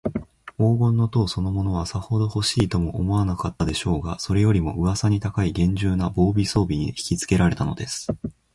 [0.57, 8.07] 黄金の塔そのものは、さほどほしいとも思わなかったでしょうが、それよりも、うわさに高いげんじゅうな防備装置にひきつけられたのです。